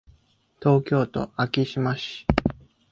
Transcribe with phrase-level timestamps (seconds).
[0.59, 2.25] 東京都昭島市